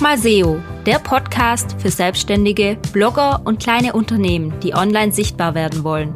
[0.00, 5.82] Mach mal SEO, der Podcast für Selbstständige, Blogger und kleine Unternehmen, die online sichtbar werden
[5.82, 6.14] wollen.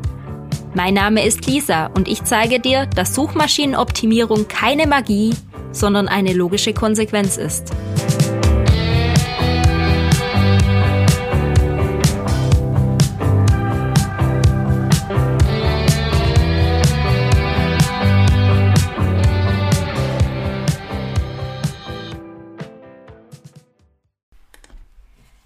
[0.72, 5.34] Mein Name ist Lisa und ich zeige dir, dass Suchmaschinenoptimierung keine Magie,
[5.72, 7.72] sondern eine logische Konsequenz ist.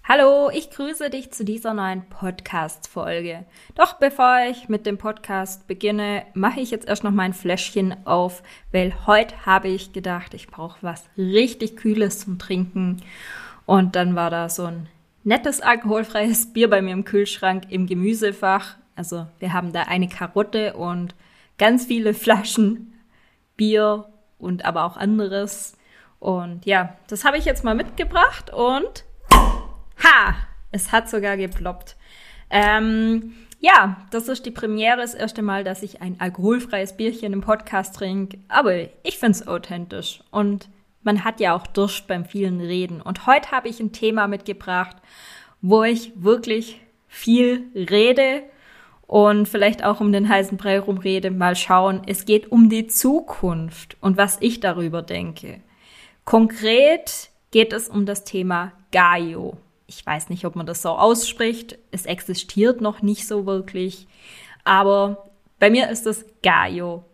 [0.09, 3.43] Hallo, ich grüße dich zu dieser neuen Podcast-Folge.
[3.75, 8.41] Doch bevor ich mit dem Podcast beginne, mache ich jetzt erst noch mein Fläschchen auf,
[8.71, 13.03] weil heute habe ich gedacht, ich brauche was richtig Kühles zum Trinken.
[13.65, 14.87] Und dann war da so ein
[15.25, 18.77] nettes alkoholfreies Bier bei mir im Kühlschrank im Gemüsefach.
[18.95, 21.15] Also wir haben da eine Karotte und
[21.57, 22.93] ganz viele Flaschen
[23.57, 24.05] Bier
[24.39, 25.75] und aber auch anderes.
[26.19, 29.03] Und ja, das habe ich jetzt mal mitgebracht und
[30.07, 30.35] Ha!
[30.71, 31.97] Es hat sogar geploppt.
[32.49, 37.41] Ähm, ja, das ist die Premiere, das erste Mal, dass ich ein alkoholfreies Bierchen im
[37.41, 38.37] Podcast trinke.
[38.47, 40.21] Aber ich find's authentisch.
[40.31, 40.69] Und
[41.03, 43.01] man hat ja auch Durst beim vielen Reden.
[43.01, 44.95] Und heute habe ich ein Thema mitgebracht,
[45.61, 48.43] wo ich wirklich viel rede
[49.07, 51.31] und vielleicht auch um den heißen Brei rumrede.
[51.31, 52.01] Mal schauen.
[52.05, 55.61] Es geht um die Zukunft und was ich darüber denke.
[56.23, 61.79] Konkret geht es um das Thema Gaio ich weiß nicht, ob man das so ausspricht.
[61.91, 64.07] Es existiert noch nicht so wirklich.
[64.65, 65.29] Aber
[65.59, 67.05] bei mir ist es Gaio.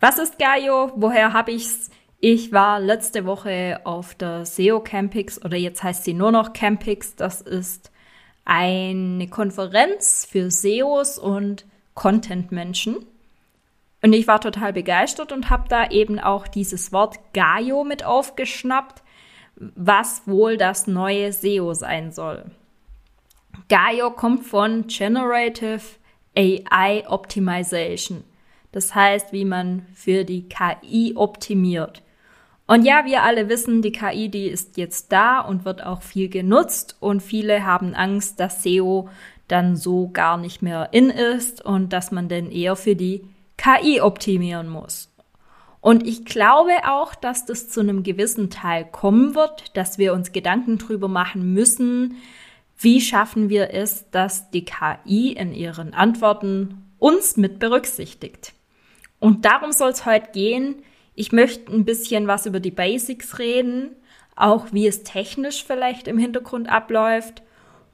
[0.00, 0.92] Was ist Gaio?
[0.94, 1.90] Woher habe ich's?
[2.20, 7.16] Ich war letzte Woche auf der SEO Campix oder jetzt heißt sie nur noch Campix.
[7.16, 7.90] Das ist
[8.44, 13.04] eine Konferenz für SEOs und Content-Menschen.
[14.02, 19.03] Und ich war total begeistert und habe da eben auch dieses Wort Gaio mit aufgeschnappt
[19.56, 22.44] was wohl das neue SEO sein soll.
[23.68, 25.80] Gaio kommt von Generative
[26.36, 28.24] AI Optimization.
[28.72, 32.02] Das heißt, wie man für die KI optimiert.
[32.66, 36.28] Und ja, wir alle wissen, die KI, die ist jetzt da und wird auch viel
[36.28, 39.08] genutzt und viele haben Angst, dass SEO
[39.48, 43.28] dann so gar nicht mehr in ist und dass man denn eher für die
[43.58, 45.13] KI optimieren muss.
[45.84, 50.32] Und ich glaube auch, dass das zu einem gewissen Teil kommen wird, dass wir uns
[50.32, 52.22] Gedanken drüber machen müssen,
[52.78, 58.54] wie schaffen wir es, dass die KI in ihren Antworten uns mit berücksichtigt.
[59.20, 60.76] Und darum soll es heute gehen.
[61.14, 63.90] Ich möchte ein bisschen was über die Basics reden,
[64.36, 67.42] auch wie es technisch vielleicht im Hintergrund abläuft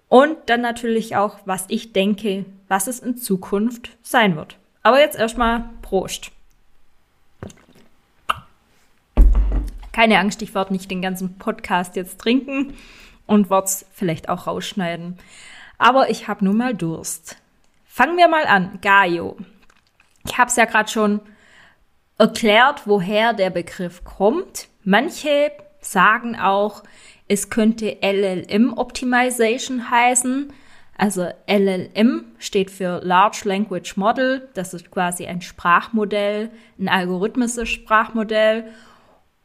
[0.06, 4.58] und dann natürlich auch, was ich denke, was es in Zukunft sein wird.
[4.84, 6.30] Aber jetzt erstmal Prost.
[9.92, 12.74] Keine Angst, ich werde nicht den ganzen Podcast jetzt trinken
[13.26, 15.18] und werde es vielleicht auch rausschneiden.
[15.78, 17.36] Aber ich habe nun mal Durst.
[17.86, 18.78] Fangen wir mal an.
[18.82, 19.36] Gaio.
[20.24, 21.20] Ich habe es ja gerade schon
[22.18, 24.68] erklärt, woher der Begriff kommt.
[24.84, 25.50] Manche
[25.80, 26.82] sagen auch,
[27.28, 30.52] es könnte LLM Optimization heißen.
[30.98, 34.48] Also LLM steht für Large Language Model.
[34.54, 38.66] Das ist quasi ein Sprachmodell, ein algorithmisches Sprachmodell.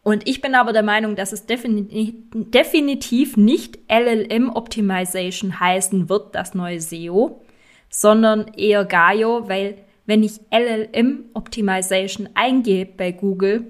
[0.05, 6.53] Und ich bin aber der Meinung, dass es definitiv nicht LLM Optimization heißen wird, das
[6.53, 7.41] neue SEO,
[7.89, 13.65] sondern eher Gaio, weil wenn ich LLM Optimization eingebe bei Google,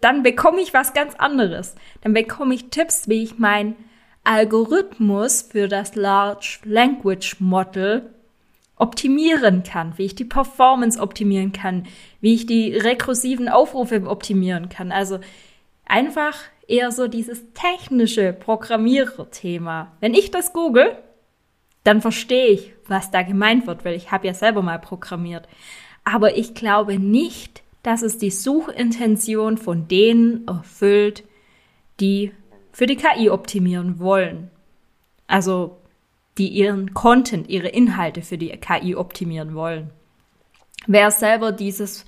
[0.00, 1.74] dann bekomme ich was ganz anderes.
[2.02, 3.74] Dann bekomme ich Tipps, wie ich mein
[4.22, 8.08] Algorithmus für das Large Language Model
[8.76, 11.88] optimieren kann, wie ich die Performance optimieren kann,
[12.20, 14.92] wie ich die rekursiven Aufrufe optimieren kann.
[14.92, 15.18] Also
[15.92, 19.92] einfach eher so dieses technische Programmierer-Thema.
[20.00, 20.96] Wenn ich das google,
[21.84, 25.46] dann verstehe ich, was da gemeint wird, weil ich habe ja selber mal programmiert.
[26.02, 31.24] Aber ich glaube nicht, dass es die Suchintention von denen erfüllt,
[32.00, 32.32] die
[32.72, 34.50] für die KI optimieren wollen.
[35.26, 35.76] Also
[36.38, 39.90] die ihren Content, ihre Inhalte für die KI optimieren wollen.
[40.86, 42.06] Wer selber dieses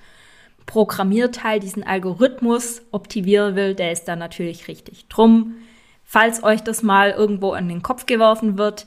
[0.67, 5.07] Programmierteil diesen Algorithmus optimieren will, der ist dann natürlich richtig.
[5.09, 5.55] Drum,
[6.05, 8.87] falls euch das mal irgendwo an den Kopf geworfen wird,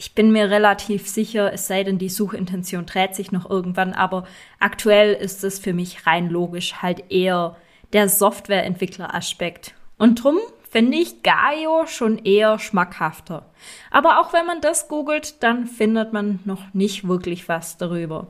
[0.00, 4.24] ich bin mir relativ sicher, es sei denn, die Suchintention dreht sich noch irgendwann, aber
[4.60, 7.56] aktuell ist es für mich rein logisch halt eher
[7.92, 9.74] der Softwareentwickler-Aspekt.
[9.98, 10.38] Und drum
[10.70, 13.46] finde ich Gaio schon eher schmackhafter.
[13.90, 18.28] Aber auch wenn man das googelt, dann findet man noch nicht wirklich was darüber.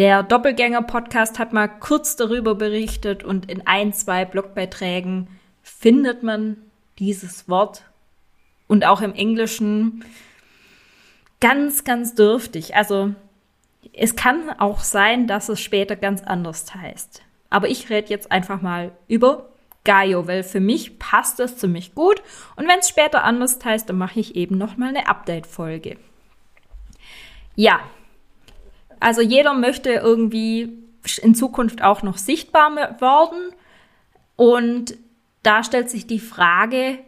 [0.00, 5.28] Der Doppelgänger-Podcast hat mal kurz darüber berichtet und in ein, zwei Blogbeiträgen
[5.62, 6.56] findet man
[6.98, 7.84] dieses Wort
[8.66, 10.02] und auch im Englischen
[11.38, 12.74] ganz, ganz dürftig.
[12.74, 13.14] Also
[13.92, 17.20] es kann auch sein, dass es später ganz anders heißt.
[17.50, 19.50] Aber ich rede jetzt einfach mal über
[19.84, 22.22] Gaio, weil für mich passt das ziemlich gut.
[22.56, 25.98] Und wenn es später anders heißt, dann mache ich eben nochmal eine Update-Folge.
[27.54, 27.80] Ja,
[29.00, 30.78] also jeder möchte irgendwie
[31.22, 33.52] in Zukunft auch noch sichtbar werden.
[34.36, 34.96] Und
[35.42, 36.98] da stellt sich die Frage,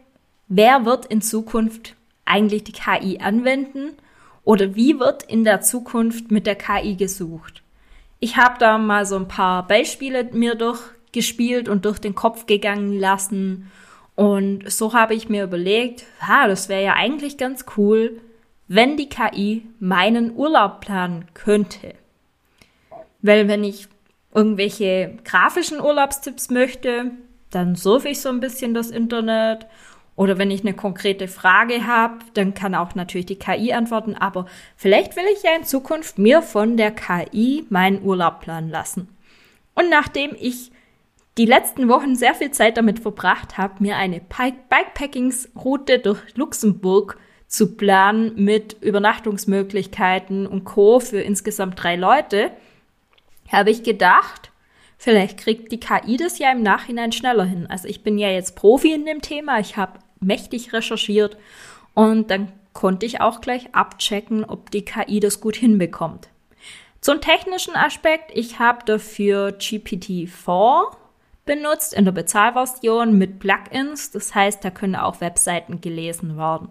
[0.47, 1.95] wer wird in Zukunft
[2.25, 3.95] eigentlich die KI anwenden
[4.43, 7.61] oder wie wird in der Zukunft mit der KI gesucht?
[8.19, 12.97] Ich habe da mal so ein paar Beispiele mir durchgespielt und durch den Kopf gegangen
[12.97, 13.71] lassen.
[14.15, 18.21] Und so habe ich mir überlegt, ha, das wäre ja eigentlich ganz cool,
[18.67, 21.95] wenn die KI meinen Urlaub planen könnte.
[23.21, 23.87] Weil wenn ich
[24.33, 27.11] irgendwelche grafischen Urlaubstipps möchte,
[27.49, 29.67] dann surfe ich so ein bisschen das Internet.
[30.15, 34.15] Oder wenn ich eine konkrete Frage habe, dann kann auch natürlich die KI antworten.
[34.15, 34.45] Aber
[34.75, 39.07] vielleicht will ich ja in Zukunft mir von der KI meinen Urlaub planen lassen.
[39.75, 40.71] Und nachdem ich
[41.37, 47.17] die letzten Wochen sehr viel Zeit damit verbracht habe, mir eine Bikepackingsroute durch Luxemburg
[47.53, 50.99] zu planen mit Übernachtungsmöglichkeiten und Co.
[50.99, 52.49] für insgesamt drei Leute,
[53.47, 54.49] habe ich gedacht,
[54.97, 57.67] vielleicht kriegt die KI das ja im Nachhinein schneller hin.
[57.67, 61.37] Also ich bin ja jetzt Profi in dem Thema, ich habe mächtig recherchiert
[61.93, 66.29] und dann konnte ich auch gleich abchecken, ob die KI das gut hinbekommt.
[67.01, 70.85] Zum technischen Aspekt, ich habe dafür GPT-4
[71.45, 74.09] benutzt in der Bezahlversion mit Plugins.
[74.09, 76.69] Das heißt, da können auch Webseiten gelesen werden.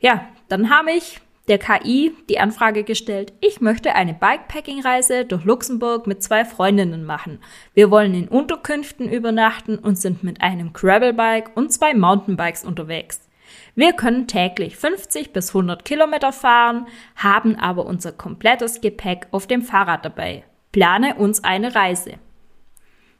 [0.00, 6.06] Ja, dann habe ich der KI die Anfrage gestellt, ich möchte eine Bikepacking-Reise durch Luxemburg
[6.06, 7.40] mit zwei Freundinnen machen.
[7.74, 13.28] Wir wollen in Unterkünften übernachten und sind mit einem Gravelbike und zwei Mountainbikes unterwegs.
[13.74, 16.86] Wir können täglich 50 bis 100 Kilometer fahren,
[17.16, 20.44] haben aber unser komplettes Gepäck auf dem Fahrrad dabei.
[20.70, 22.14] Plane uns eine Reise.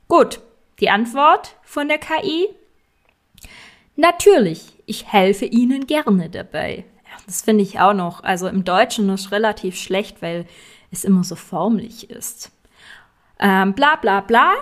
[0.06, 0.40] Gut,
[0.78, 2.48] die Antwort von der KI?
[4.00, 6.86] Natürlich, ich helfe Ihnen gerne dabei.
[7.26, 8.24] Das finde ich auch noch.
[8.24, 10.46] Also im Deutschen ist relativ schlecht, weil
[10.90, 12.50] es immer so formlich ist.
[13.38, 14.52] Ähm, bla bla bla.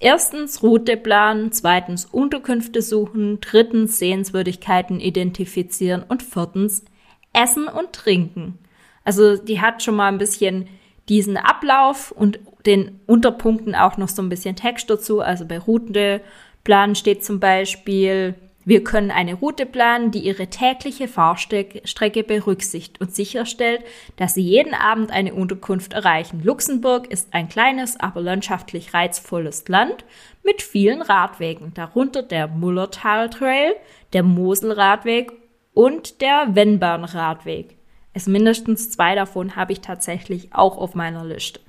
[0.00, 6.84] Erstens Route planen, zweitens Unterkünfte suchen, drittens Sehenswürdigkeiten identifizieren und viertens
[7.32, 8.58] Essen und Trinken.
[9.04, 10.66] Also die hat schon mal ein bisschen
[11.08, 15.20] diesen Ablauf und den Unterpunkten auch noch so ein bisschen Text dazu.
[15.20, 18.34] Also bei Routeplan steht zum Beispiel
[18.68, 23.82] wir können eine Route planen, die Ihre tägliche Fahrstrecke berücksichtigt und sicherstellt,
[24.16, 26.42] dass Sie jeden Abend eine Unterkunft erreichen.
[26.44, 30.04] Luxemburg ist ein kleines, aber landschaftlich reizvolles Land
[30.44, 33.72] mit vielen Radwegen, darunter der Mullertal Trail,
[34.12, 35.32] der Moselradweg
[35.72, 37.78] und der Wennbahn-Radweg.
[38.12, 41.60] Es mindestens zwei davon habe ich tatsächlich auch auf meiner Liste.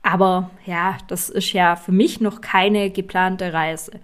[0.00, 4.00] Aber ja, das ist ja für mich noch keine geplante Reise.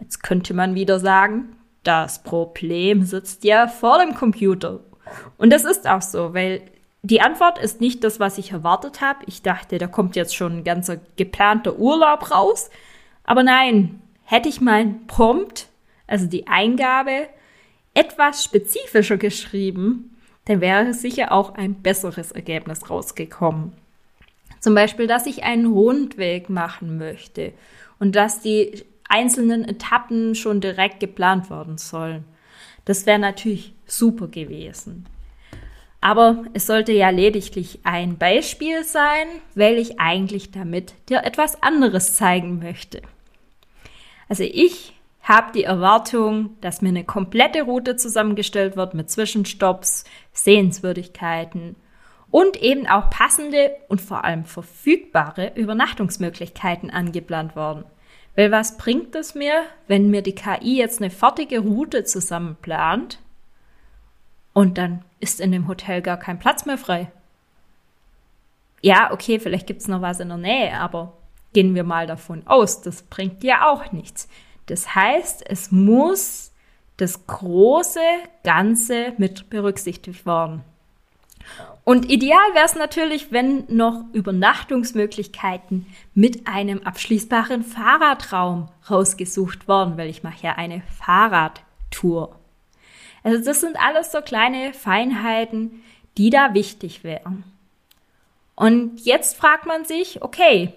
[0.00, 4.80] Jetzt könnte man wieder sagen, das Problem sitzt ja vor dem Computer.
[5.36, 6.62] Und das ist auch so, weil
[7.02, 9.24] die Antwort ist nicht das, was ich erwartet habe.
[9.26, 12.70] Ich dachte, da kommt jetzt schon ein ganzer geplanter Urlaub raus.
[13.24, 15.68] Aber nein, hätte ich mein Prompt,
[16.06, 17.28] also die Eingabe,
[17.92, 23.72] etwas spezifischer geschrieben, dann wäre sicher auch ein besseres Ergebnis rausgekommen.
[24.60, 27.52] Zum Beispiel, dass ich einen Rundweg machen möchte
[27.98, 28.84] und dass die
[29.14, 32.24] einzelnen Etappen schon direkt geplant worden sollen.
[32.84, 35.06] Das wäre natürlich super gewesen.
[36.00, 42.14] Aber es sollte ja lediglich ein Beispiel sein, weil ich eigentlich damit dir etwas anderes
[42.14, 43.02] zeigen möchte.
[44.28, 44.92] Also ich
[45.22, 51.76] habe die Erwartung, dass mir eine komplette Route zusammengestellt wird mit Zwischenstopps, Sehenswürdigkeiten
[52.30, 57.84] und eben auch passende und vor allem verfügbare Übernachtungsmöglichkeiten angeplant worden.
[58.36, 63.20] Weil was bringt es mir, wenn mir die KI jetzt eine fertige Route zusammenplant
[64.52, 67.10] und dann ist in dem Hotel gar kein Platz mehr frei?
[68.82, 71.16] Ja, okay, vielleicht gibt's noch was in der Nähe, aber
[71.52, 74.28] gehen wir mal davon aus, das bringt ja auch nichts.
[74.66, 76.52] Das heißt, es muss
[76.96, 78.00] das große
[78.42, 80.62] Ganze mit berücksichtigt werden.
[81.84, 90.08] Und ideal wäre es natürlich, wenn noch Übernachtungsmöglichkeiten mit einem abschließbaren Fahrradraum rausgesucht worden, weil
[90.08, 92.38] ich mache ja eine Fahrradtour.
[93.22, 95.82] Also das sind alles so kleine Feinheiten,
[96.16, 97.44] die da wichtig wären.
[98.54, 100.72] Und jetzt fragt man sich, okay,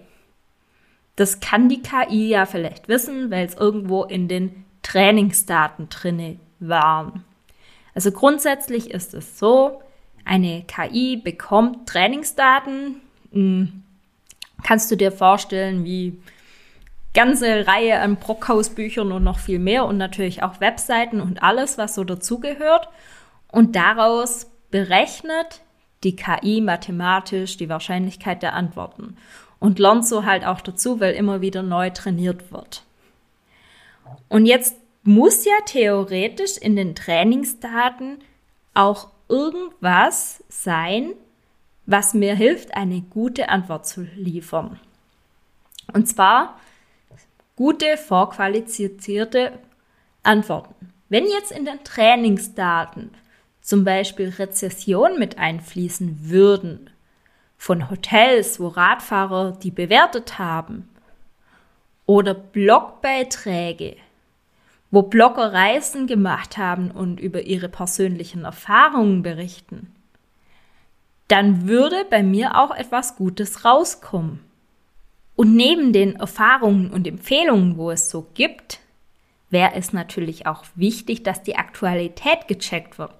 [1.15, 7.23] das kann die KI ja vielleicht wissen, weil es irgendwo in den Trainingsdaten drinne waren.
[7.93, 9.81] Also grundsätzlich ist es so,
[10.27, 13.01] eine KI bekommt Trainingsdaten.
[13.31, 13.83] Hm,
[14.63, 16.19] kannst du dir vorstellen, wie
[17.13, 21.95] ganze Reihe an Brockhausbüchern und noch viel mehr und natürlich auch Webseiten und alles, was
[21.95, 22.89] so dazugehört.
[23.51, 25.61] Und daraus berechnet
[26.03, 29.17] die KI mathematisch die Wahrscheinlichkeit der Antworten
[29.59, 32.83] und lernt so halt auch dazu, weil immer wieder neu trainiert wird.
[34.29, 38.19] Und jetzt muss ja theoretisch in den Trainingsdaten
[38.73, 41.13] auch irgendwas sein,
[41.85, 44.79] was mir hilft, eine gute Antwort zu liefern.
[45.93, 46.59] Und zwar
[47.55, 49.57] gute, vorqualifizierte
[50.23, 50.93] Antworten.
[51.09, 53.11] Wenn jetzt in den Trainingsdaten
[53.61, 56.89] zum Beispiel Rezession mit einfließen würden,
[57.57, 60.89] von Hotels, wo Radfahrer die bewertet haben,
[62.05, 63.97] oder Blogbeiträge,
[64.91, 69.93] wo Blogger Reisen gemacht haben und über ihre persönlichen Erfahrungen berichten,
[71.27, 74.39] dann würde bei mir auch etwas Gutes rauskommen.
[75.35, 78.79] Und neben den Erfahrungen und Empfehlungen, wo es so gibt,
[79.49, 83.13] wäre es natürlich auch wichtig, dass die Aktualität gecheckt wird.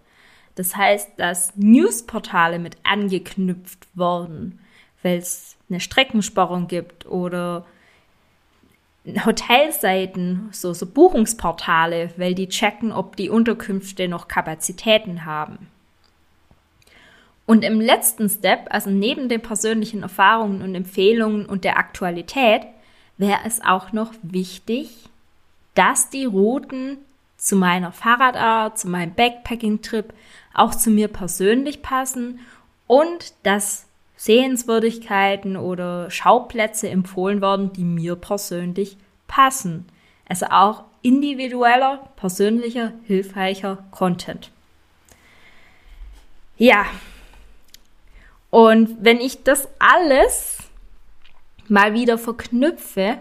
[0.56, 4.60] Das heißt, dass Newsportale mit angeknüpft wurden,
[5.04, 7.66] weil es eine Streckensperrung gibt oder
[9.26, 15.68] Hotelseiten, so, so Buchungsportale, weil die checken, ob die Unterkünfte noch Kapazitäten haben.
[17.46, 22.64] Und im letzten Step, also neben den persönlichen Erfahrungen und Empfehlungen und der Aktualität,
[23.18, 25.10] wäre es auch noch wichtig,
[25.74, 26.98] dass die Routen
[27.38, 30.14] zu meiner Fahrradart, zu meinem Backpacking-Trip
[30.54, 32.40] auch zu mir persönlich passen
[32.88, 33.86] und dass
[34.18, 38.98] Sehenswürdigkeiten oder Schauplätze empfohlen werden, die mir persönlich
[39.28, 39.88] passen.
[40.28, 44.52] Also auch individueller, persönlicher, hilfreicher Content.
[46.58, 46.86] Ja.
[48.50, 50.58] Und wenn ich das alles
[51.68, 53.20] mal wieder verknüpfe,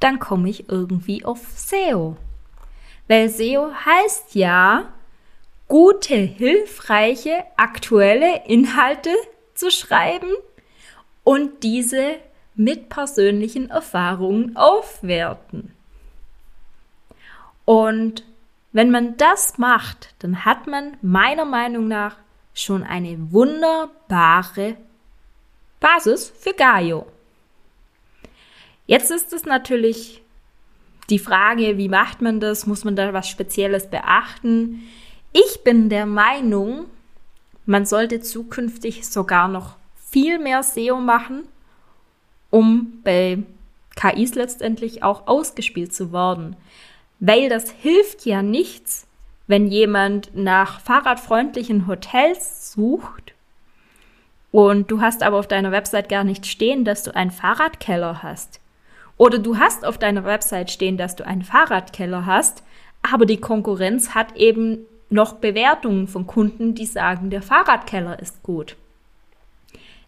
[0.00, 2.16] dann komme ich irgendwie auf SEO.
[3.06, 4.92] Weil SEO heißt ja,
[5.68, 9.10] gute, hilfreiche, aktuelle Inhalte
[9.62, 10.28] zu schreiben
[11.22, 12.16] und diese
[12.56, 15.72] mit persönlichen Erfahrungen aufwerten.
[17.64, 18.24] Und
[18.72, 22.16] wenn man das macht, dann hat man meiner Meinung nach
[22.54, 24.76] schon eine wunderbare
[25.78, 27.06] Basis für Gaio.
[28.86, 30.22] Jetzt ist es natürlich
[31.08, 32.66] die Frage, wie macht man das?
[32.66, 34.82] Muss man da was Spezielles beachten?
[35.32, 36.86] Ich bin der Meinung,
[37.66, 41.44] man sollte zukünftig sogar noch viel mehr SEO machen,
[42.50, 43.38] um bei
[43.96, 46.56] KIs letztendlich auch ausgespielt zu werden.
[47.20, 49.06] Weil das hilft ja nichts,
[49.46, 53.32] wenn jemand nach fahrradfreundlichen Hotels sucht
[54.52, 58.60] und du hast aber auf deiner Website gar nicht stehen, dass du einen Fahrradkeller hast.
[59.16, 62.62] Oder du hast auf deiner Website stehen, dass du einen Fahrradkeller hast,
[63.02, 68.76] aber die Konkurrenz hat eben noch Bewertungen von Kunden, die sagen, der Fahrradkeller ist gut.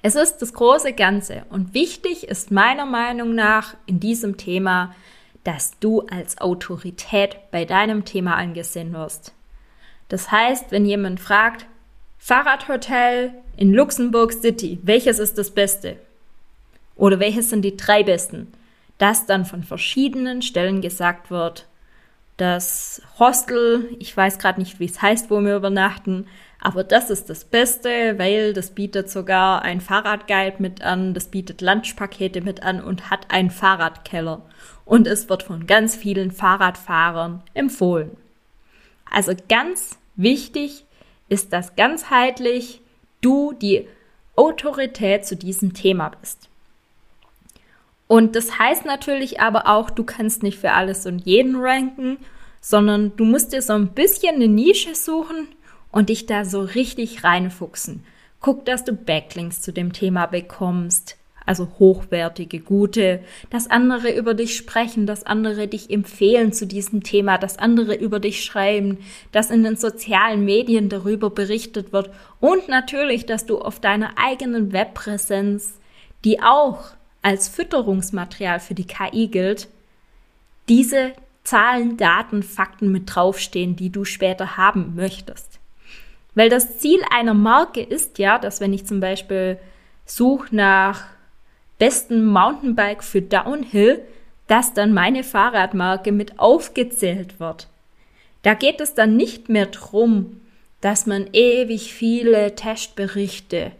[0.02, 4.94] Es ist das große Ganze und wichtig ist meiner Meinung nach in diesem Thema,
[5.44, 9.32] dass du als Autorität bei deinem Thema angesehen wirst.
[10.08, 11.66] Das heißt, wenn jemand fragt,
[12.18, 15.96] Fahrradhotel in Luxemburg City, welches ist das Beste?
[16.96, 18.52] Oder welches sind die drei besten?
[18.98, 21.66] Dass dann von verschiedenen Stellen gesagt wird,
[22.36, 26.26] das Hostel, ich weiß gerade nicht, wie es heißt, wo wir übernachten,
[26.60, 31.60] aber das ist das Beste, weil das bietet sogar ein Fahrradguide mit an, das bietet
[31.60, 34.40] Lunchpakete mit an und hat einen Fahrradkeller.
[34.86, 38.16] Und es wird von ganz vielen Fahrradfahrern empfohlen.
[39.10, 40.84] Also ganz wichtig
[41.28, 42.80] ist, dass ganzheitlich
[43.20, 43.86] du die
[44.36, 46.48] Autorität zu diesem Thema bist.
[48.06, 52.18] Und das heißt natürlich aber auch, du kannst nicht für alles und jeden ranken,
[52.60, 55.48] sondern du musst dir so ein bisschen eine Nische suchen
[55.90, 58.04] und dich da so richtig reinfuchsen.
[58.40, 63.20] Guck, dass du Backlinks zu dem Thema bekommst, also hochwertige, gute,
[63.50, 68.18] dass andere über dich sprechen, dass andere dich empfehlen zu diesem Thema, dass andere über
[68.18, 68.98] dich schreiben,
[69.32, 74.72] dass in den sozialen Medien darüber berichtet wird und natürlich, dass du auf deiner eigenen
[74.72, 75.78] Webpräsenz,
[76.24, 79.68] die auch als Fütterungsmaterial für die KI gilt,
[80.68, 85.58] diese Zahlen, Daten, Fakten mit draufstehen, die du später haben möchtest.
[86.34, 89.58] Weil das Ziel einer Marke ist ja, dass wenn ich zum Beispiel
[90.04, 91.04] suche nach
[91.78, 94.02] besten Mountainbike für Downhill,
[94.46, 97.68] dass dann meine Fahrradmarke mit aufgezählt wird.
[98.42, 100.40] Da geht es dann nicht mehr drum,
[100.82, 103.72] dass man ewig viele Testberichte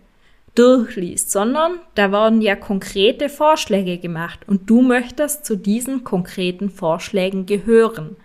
[0.55, 7.47] durchliest, sondern da werden ja konkrete Vorschläge gemacht und du möchtest zu diesen konkreten Vorschlägen
[7.47, 8.17] gehören.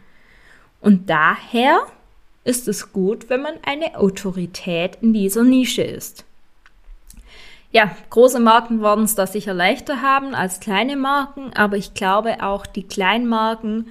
[0.82, 1.80] Und daher
[2.44, 6.26] ist es gut, wenn man eine Autorität in dieser Nische ist.
[7.72, 12.42] Ja, große Marken werden es da sicher leichter haben als kleine Marken, aber ich glaube
[12.42, 13.88] auch die Kleinmarken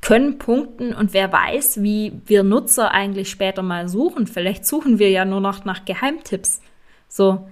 [0.00, 4.26] können punkten und wer weiß, wie wir Nutzer eigentlich später mal suchen.
[4.26, 6.60] Vielleicht suchen wir ja nur noch nach Geheimtipps.
[7.08, 7.48] So,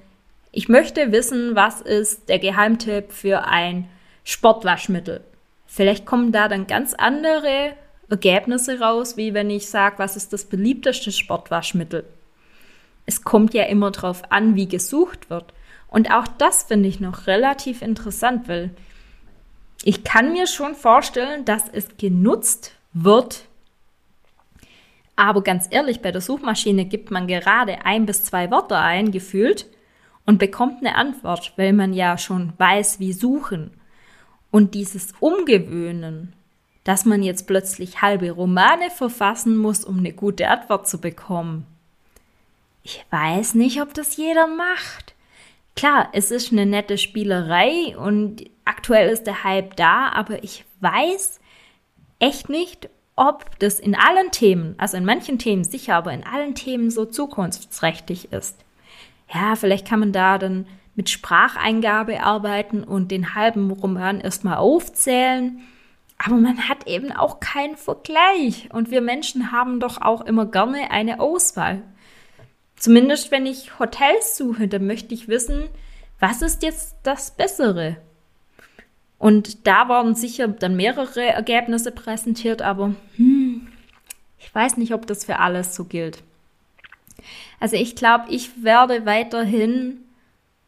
[0.57, 3.89] ich möchte wissen, was ist der Geheimtipp für ein
[4.23, 5.21] Sportwaschmittel.
[5.67, 7.73] Vielleicht kommen da dann ganz andere
[8.09, 12.05] Ergebnisse raus, wie wenn ich sage, was ist das beliebteste Sportwaschmittel.
[13.05, 15.53] Es kommt ja immer darauf an, wie gesucht wird.
[15.89, 18.71] Und auch das finde ich noch relativ interessant, weil
[19.83, 23.47] ich kann mir schon vorstellen, dass es genutzt wird.
[25.17, 29.67] Aber ganz ehrlich, bei der Suchmaschine gibt man gerade ein bis zwei Wörter ein, gefühlt,
[30.27, 33.73] und bekommt eine Antwort, weil man ja schon weiß, wie suchen.
[34.51, 36.33] Und dieses Umgewöhnen,
[36.85, 41.67] dass man jetzt plötzlich halbe Romane verfassen muss, um eine gute Antwort zu bekommen.
[42.83, 45.15] Ich weiß nicht, ob das jeder macht.
[45.77, 51.41] Klar, es ist eine nette Spielerei und aktuell ist der Hype da, aber ich weiß
[52.21, 56.55] echt nicht, ob das in allen Themen, also in manchen Themen sicher, aber in allen
[56.55, 58.64] Themen so zukunftsträchtig ist
[59.33, 65.61] ja, vielleicht kann man da dann mit Spracheingabe arbeiten und den halben Roman erstmal aufzählen.
[66.19, 68.69] Aber man hat eben auch keinen Vergleich.
[68.73, 71.83] Und wir Menschen haben doch auch immer gerne eine Auswahl.
[72.77, 75.65] Zumindest wenn ich Hotels suche, dann möchte ich wissen,
[76.21, 77.97] was ist jetzt das Bessere?
[79.19, 83.69] Und da waren sicher dann mehrere Ergebnisse präsentiert, aber hm,
[84.39, 86.23] ich weiß nicht, ob das für alles so gilt.
[87.61, 90.01] Also ich glaube, ich werde weiterhin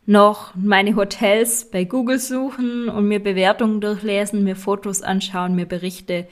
[0.07, 6.29] noch meine Hotels bei Google suchen und mir Bewertungen durchlesen, mir Fotos anschauen, mir Berichte,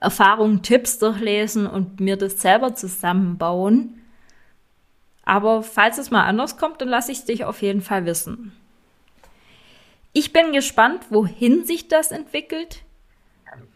[0.00, 4.00] Erfahrungen, Tipps durchlesen und mir das selber zusammenbauen.
[5.24, 8.52] Aber falls es mal anders kommt, dann lasse ich es dich auf jeden Fall wissen.
[10.14, 12.82] Ich bin gespannt, wohin sich das entwickelt,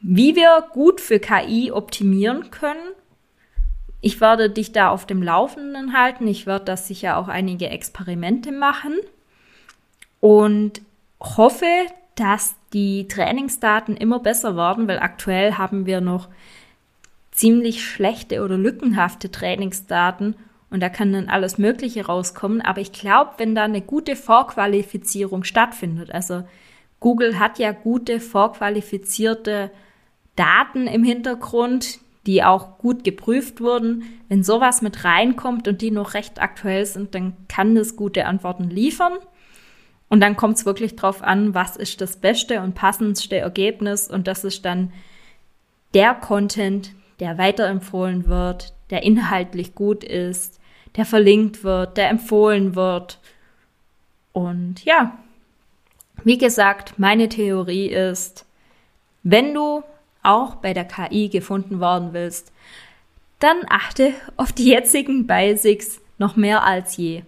[0.00, 2.94] wie wir gut für KI optimieren können
[4.02, 6.26] ich werde dich da auf dem Laufenden halten.
[6.26, 8.98] Ich werde da sicher auch einige Experimente machen
[10.20, 10.82] und
[11.20, 11.66] hoffe,
[12.16, 16.28] dass die Trainingsdaten immer besser werden, weil aktuell haben wir noch
[17.30, 20.34] ziemlich schlechte oder lückenhafte Trainingsdaten
[20.68, 22.60] und da kann dann alles Mögliche rauskommen.
[22.60, 26.42] Aber ich glaube, wenn da eine gute Vorqualifizierung stattfindet, also
[26.98, 29.70] Google hat ja gute vorqualifizierte
[30.34, 34.04] Daten im Hintergrund, die auch gut geprüft wurden.
[34.28, 38.70] Wenn sowas mit reinkommt und die noch recht aktuell sind, dann kann das gute Antworten
[38.70, 39.14] liefern.
[40.08, 44.08] Und dann kommt es wirklich drauf an, was ist das beste und passendste Ergebnis.
[44.08, 44.92] Und das ist dann
[45.94, 50.60] der Content, der weiterempfohlen wird, der inhaltlich gut ist,
[50.96, 53.20] der verlinkt wird, der empfohlen wird.
[54.32, 55.18] Und ja,
[56.24, 58.46] wie gesagt, meine Theorie ist,
[59.22, 59.82] wenn du
[60.22, 62.52] auch bei der KI gefunden worden willst,
[63.38, 67.22] dann achte auf die jetzigen Basics noch mehr als je.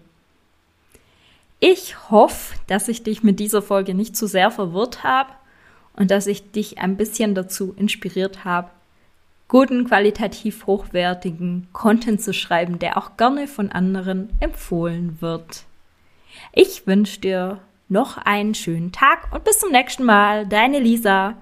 [1.60, 5.30] Ich hoffe, dass ich dich mit dieser Folge nicht zu sehr verwirrt habe
[5.94, 8.70] und dass ich dich ein bisschen dazu inspiriert habe,
[9.48, 15.64] guten, qualitativ hochwertigen Content zu schreiben, der auch gerne von anderen empfohlen wird.
[16.52, 20.46] Ich wünsche dir noch einen schönen Tag und bis zum nächsten Mal.
[20.46, 21.34] Deine Lisa.